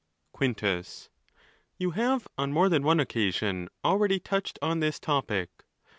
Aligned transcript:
Quintus. 0.31 1.09
—You 1.77 1.91
have, 1.91 2.27
on 2.35 2.51
more 2.51 2.69
than 2.69 2.81
one 2.81 2.99
occasion, 2.99 3.69
already 3.85 4.19
touched 4.19 4.57
on 4.59 4.79
this 4.79 4.99
topic. 4.99 5.63